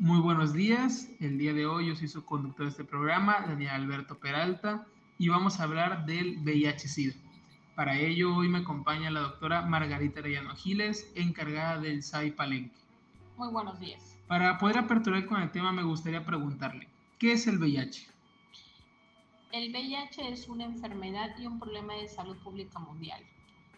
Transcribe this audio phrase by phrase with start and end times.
[0.00, 1.10] Muy buenos días.
[1.20, 4.86] El día de hoy yo soy su conductor de este programa, Daniel Alberto Peralta,
[5.18, 7.12] y vamos a hablar del VIH-Sida.
[7.76, 12.74] Para ello, hoy me acompaña la doctora Margarita Arellano Giles, encargada del SAI Palenque.
[13.36, 14.16] Muy buenos días.
[14.26, 16.88] Para poder aperturar con el tema, me gustaría preguntarle,
[17.18, 18.08] ¿qué es el VIH?
[19.52, 23.22] El VIH es una enfermedad y un problema de salud pública mundial.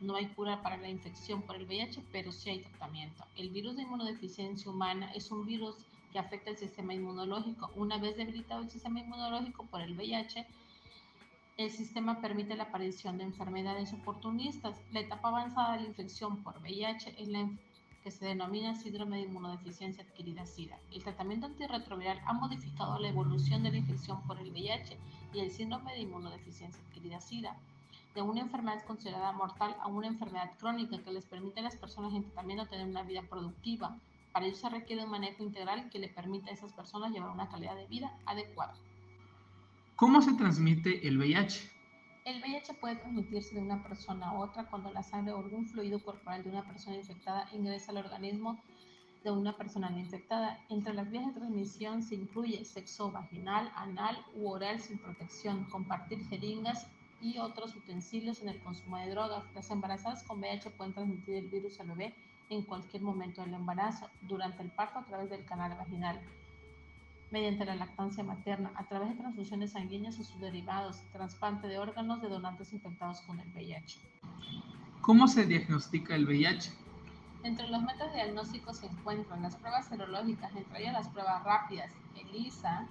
[0.00, 3.24] No hay cura para la infección por el VIH, pero sí hay tratamiento.
[3.36, 5.76] El virus de inmunodeficiencia humana es un virus
[6.12, 7.70] que afecta el sistema inmunológico.
[7.76, 10.46] Una vez debilitado el sistema inmunológico por el VIH,
[11.56, 14.80] el sistema permite la aparición de enfermedades oportunistas.
[14.92, 17.48] La etapa avanzada de la infección por VIH es la
[18.02, 20.78] que se denomina síndrome de inmunodeficiencia adquirida SIDA.
[20.92, 24.96] El tratamiento antirretroviral ha modificado la evolución de la infección por el VIH
[25.34, 27.56] y el síndrome de inmunodeficiencia adquirida SIDA
[28.14, 32.12] de una enfermedad considerada mortal a una enfermedad crónica que les permite a las personas
[32.14, 33.96] en tratamiento tener una vida productiva.
[34.38, 37.48] Para ello se requiere un manejo integral que le permita a esas personas llevar una
[37.48, 38.72] calidad de vida adecuada.
[39.96, 41.68] ¿Cómo se transmite el VIH?
[42.24, 46.00] El VIH puede transmitirse de una persona a otra cuando la sangre o algún fluido
[46.04, 48.62] corporal de una persona infectada ingresa al organismo
[49.24, 50.64] de una persona no infectada.
[50.68, 56.24] Entre las vías de transmisión se incluye sexo vaginal, anal u oral sin protección, compartir
[56.28, 56.86] jeringas
[57.20, 59.44] y otros utensilios en el consumo de drogas.
[59.54, 62.14] Las embarazadas con VIH pueden transmitir el virus al bebé
[62.50, 66.20] en cualquier momento del embarazo, durante el parto a través del canal vaginal
[67.30, 72.22] mediante la lactancia materna, a través de transfusiones sanguíneas o sus derivados, trasplante de órganos
[72.22, 74.00] de donantes infectados con el VIH.
[75.02, 76.72] ¿Cómo se diagnostica el VIH?
[77.44, 82.88] Entre los métodos diagnósticos se encuentran las pruebas serológicas, entre ellas las pruebas rápidas, ELISA,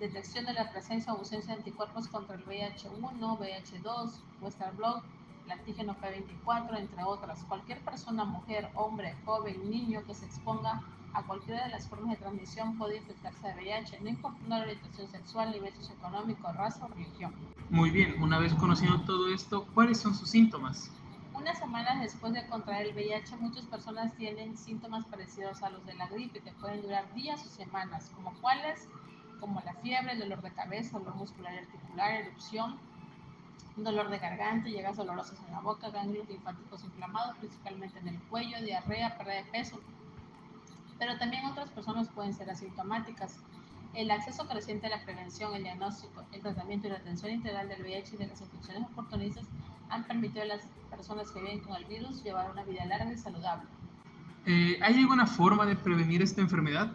[0.00, 5.02] detección de la presencia o ausencia de anticuerpos contra el VIH1, VIH2, Western Blot,
[5.44, 7.44] el antígeno P24, entre otras.
[7.44, 10.80] Cualquier persona, mujer, hombre, joven, niño que se exponga
[11.12, 15.08] a cualquiera de las formas de transmisión puede infectarse de VIH, no importa la orientación
[15.10, 17.34] sexual, nivel socioeconómico, raza o religión.
[17.68, 20.90] Muy bien, una vez conociendo todo esto, ¿cuáles son sus síntomas?
[21.34, 25.94] Unas semanas después de contraer el VIH, muchas personas tienen síntomas parecidos a los de
[25.94, 28.88] la gripe, que pueden durar días o semanas, como cuáles,
[29.40, 32.78] como la fiebre, el dolor de cabeza, dolor muscular y articular, erupción,
[33.76, 38.60] dolor de garganta, llegas dolorosas en la boca, ganglios linfáticos inflamados, principalmente en el cuello,
[38.62, 39.80] diarrea, pérdida de peso,
[40.98, 43.38] pero también otras personas pueden ser asintomáticas.
[43.94, 47.82] El acceso creciente a la prevención, el diagnóstico, el tratamiento y la atención integral del
[47.82, 49.46] VIH y de las infecciones oportunistas
[49.88, 53.18] han permitido a las personas que viven con el virus llevar una vida larga y
[53.18, 53.68] saludable.
[54.46, 56.92] Eh, ¿Hay alguna forma de prevenir esta enfermedad?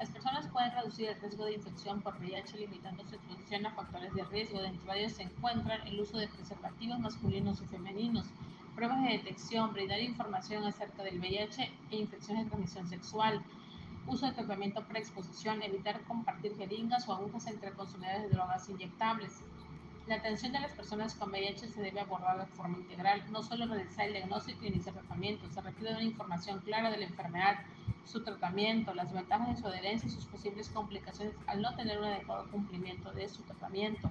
[0.00, 4.14] Las personas pueden reducir el riesgo de infección por VIH limitando su exposición a factores
[4.14, 4.58] de riesgo.
[4.62, 8.26] Dentro de ellos se encuentran el uso de preservativos masculinos y femeninos,
[8.74, 13.44] pruebas de detección, brindar información acerca del VIH e infecciones de transmisión sexual,
[14.06, 19.42] uso de tratamiento preexposición, evitar compartir jeringas o agujas entre consumidores de drogas inyectables.
[20.10, 23.66] La atención de las personas con VIH se debe abordar de forma integral, no solo
[23.66, 27.58] realizar el diagnóstico y iniciar tratamiento, se requiere una información clara de la enfermedad,
[28.04, 32.06] su tratamiento, las ventajas de su adherencia y sus posibles complicaciones al no tener un
[32.06, 34.10] adecuado cumplimiento de su tratamiento.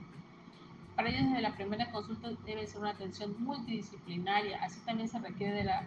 [0.96, 4.64] Para ello, desde la primera consulta debe ser una atención multidisciplinaria.
[4.64, 5.84] Así también se requiere de la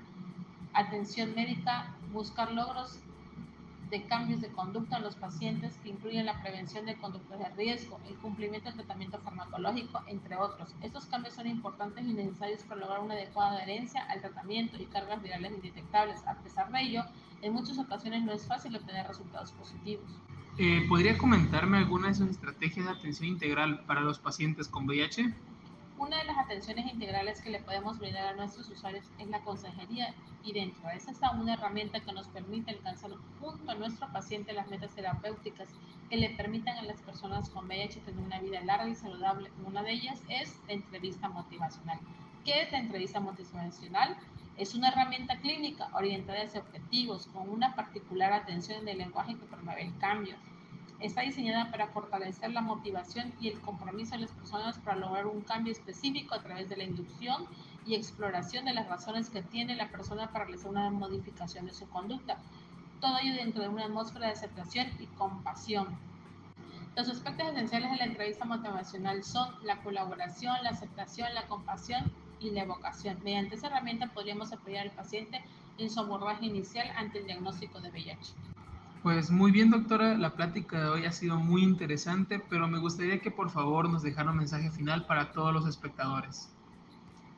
[0.74, 2.98] atención médica, buscar logros
[3.92, 8.00] de cambios de conducta en los pacientes que incluyen la prevención de conductas de riesgo,
[8.08, 10.75] el cumplimiento del tratamiento farmacológico, entre otros.
[10.80, 15.22] Estos cambios son importantes y necesarios para lograr una adecuada adherencia al tratamiento y cargas
[15.22, 16.26] virales indetectables.
[16.26, 17.04] A pesar de ello,
[17.42, 20.10] en muchas ocasiones no es fácil obtener resultados positivos.
[20.56, 25.34] Eh, ¿Podría comentarme alguna de sus estrategias de atención integral para los pacientes con VIH?
[26.02, 30.12] Una de las atenciones integrales que le podemos brindar a nuestros usuarios es la consejería
[30.42, 34.52] y dentro de esa está una herramienta que nos permite alcanzar junto a nuestro paciente
[34.52, 35.68] las metas terapéuticas
[36.10, 39.52] que le permitan a las personas con VIH tener una vida larga y saludable.
[39.64, 42.00] Una de ellas es la entrevista motivacional.
[42.44, 44.16] ¿Qué es la entrevista motivacional?
[44.56, 49.82] Es una herramienta clínica orientada hacia objetivos con una particular atención del lenguaje que promueve
[49.82, 50.34] el cambio.
[51.03, 55.41] Está diseñada para fortalecer la motivación y el compromiso de las personas para lograr un
[55.41, 57.45] cambio específico a través de la inducción
[57.84, 61.89] y exploración de las razones que tiene la persona para realizar una modificación de su
[61.89, 62.39] conducta.
[63.01, 65.89] Todo ello dentro de una atmósfera de aceptación y compasión.
[66.95, 72.51] Los aspectos esenciales de la entrevista motivacional son la colaboración, la aceptación, la compasión y
[72.51, 73.19] la evocación.
[73.25, 75.43] Mediante esa herramienta podríamos apoyar al paciente
[75.78, 78.34] en su abordaje inicial ante el diagnóstico de VIH.
[79.03, 83.19] Pues muy bien, doctora, la plática de hoy ha sido muy interesante, pero me gustaría
[83.19, 86.49] que por favor nos dejara un mensaje final para todos los espectadores.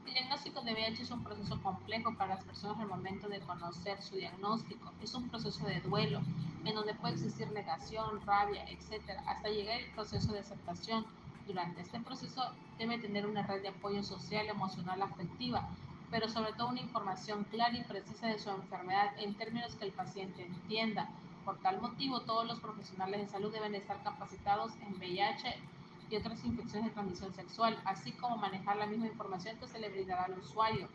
[0.07, 4.03] El diagnóstico de VIH es un proceso complejo para las personas al momento de conocer
[4.03, 4.93] su diagnóstico.
[5.03, 6.21] Es un proceso de duelo
[6.67, 11.07] en donde puede existir negación, rabia, etc., hasta llegar al proceso de aceptación.
[11.47, 12.43] Durante este proceso
[12.79, 15.67] debe tener una red de apoyo social, emocional, afectiva,
[16.11, 19.93] pero sobre todo una información clara y precisa de su enfermedad en términos que el
[19.93, 21.09] paciente entienda.
[21.44, 25.56] Por tal motivo, todos los profesionales de salud deben estar capacitados en VIH
[26.11, 29.91] y otras infecciones de transmisión sexual, así como manejar la misma información que se le
[29.91, 30.88] brindará al usuario,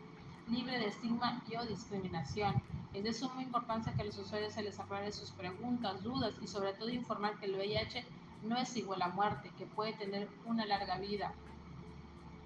[0.48, 2.60] libre de estigma y o discriminación.
[2.94, 6.48] Es de suma importancia que a los usuarios se les aclare sus preguntas, dudas y
[6.48, 8.04] sobre todo informar que el VIH
[8.42, 11.32] no es igual a muerte, que puede tener una larga vida.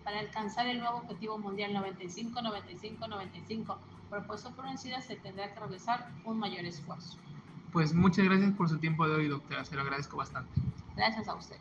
[0.04, 3.76] Para alcanzar el nuevo objetivo mundial 95-95-95
[4.10, 7.16] propuesto por SIDA se tendrá que realizar un mayor esfuerzo.
[7.74, 9.64] Pues muchas gracias por su tiempo de hoy, doctora.
[9.64, 10.48] Se lo agradezco bastante.
[10.94, 11.56] Gracias a usted.